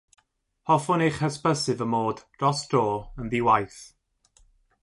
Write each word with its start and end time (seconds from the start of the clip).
Hoffwn 0.69 1.03
eich 1.07 1.19
hysbysu 1.25 1.73
fy 1.81 1.87
mod, 1.91 2.19
dros 2.39 2.59
dro, 2.71 2.83
yn 3.21 3.27
ddi-waith. 3.31 3.79